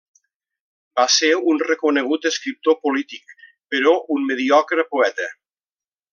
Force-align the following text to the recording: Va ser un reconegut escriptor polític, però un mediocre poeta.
Va 0.99 1.03
ser 1.15 1.29
un 1.51 1.61
reconegut 1.67 2.25
escriptor 2.31 2.77
polític, 2.87 3.35
però 3.75 3.93
un 4.17 4.27
mediocre 4.33 4.87
poeta. 4.97 5.29